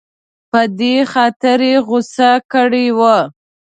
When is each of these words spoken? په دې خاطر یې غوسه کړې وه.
په 0.51 0.61
دې 0.79 0.95
خاطر 1.13 1.59
یې 1.69 1.77
غوسه 1.87 2.31
کړې 2.51 2.87
وه. 2.97 3.17